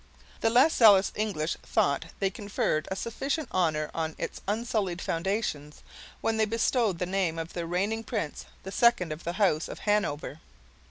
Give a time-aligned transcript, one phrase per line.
[0.39, 5.83] The less zealous English thought they conferred a sufficient honor on its unsullied fountains,
[6.21, 9.77] when they bestowed the name of their reigning prince, the second of the house of
[9.81, 10.39] Hanover.